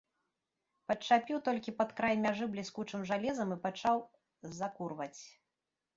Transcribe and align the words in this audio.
Падчапіў 0.91 1.37
толькі 1.49 1.73
пад 1.83 1.93
край 1.99 2.15
мяжы 2.25 2.45
бліскучым 2.55 3.03
жалезам 3.13 3.55
і 3.57 3.61
пачаў 3.67 3.97
закурваць. 4.61 5.17